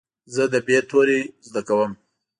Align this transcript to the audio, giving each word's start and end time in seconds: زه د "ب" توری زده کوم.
زه 0.33 0.43
د 0.53 0.55
"ب" 0.65 0.67
توری 0.89 1.19
زده 1.47 1.61
کوم. 1.67 1.91